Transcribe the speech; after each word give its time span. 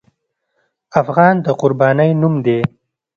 افغان 1.01 1.35
د 1.45 1.47
قربانۍ 1.61 2.11
نوم 2.21 2.35
دی. 2.45 2.59